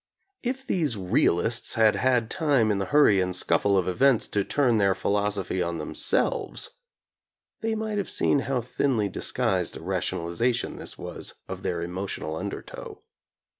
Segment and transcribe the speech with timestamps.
[0.41, 4.79] If these realists had had time in the hurry and scuffle of events to turn
[4.79, 6.71] their philosophy on themselves,
[7.59, 13.03] they might have seen how thinly disguised a rationalization this was of their emotional undertow.